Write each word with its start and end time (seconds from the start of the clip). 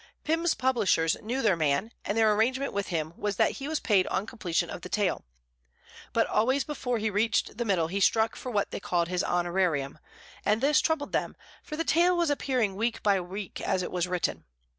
Pym's 0.23 0.55
publishers 0.55 1.15
knew 1.21 1.43
their 1.43 1.55
man, 1.55 1.91
and 2.03 2.17
their 2.17 2.33
arrangement 2.33 2.73
with 2.73 2.87
him 2.87 3.13
was 3.17 3.35
that 3.35 3.51
he 3.57 3.67
was 3.67 3.79
paid 3.79 4.07
on 4.07 4.25
completion 4.25 4.67
of 4.67 4.81
the 4.81 4.89
tale. 4.89 5.25
But 6.11 6.25
always 6.25 6.63
before 6.63 6.97
he 6.97 7.11
reached 7.11 7.59
the 7.59 7.65
middle 7.65 7.85
he 7.85 7.99
struck 7.99 8.35
for 8.35 8.49
what 8.49 8.71
they 8.71 8.79
called 8.79 9.09
his 9.09 9.23
honorarium; 9.23 9.99
and 10.43 10.59
this 10.59 10.81
troubled 10.81 11.11
them, 11.11 11.35
for 11.61 11.75
the 11.77 11.83
tale 11.83 12.17
was 12.17 12.31
appearing 12.31 12.75
week 12.75 13.03
by 13.03 13.21
week 13.21 13.61
as 13.61 13.83
it 13.83 13.91
was 13.91 14.07
written. 14.07 14.45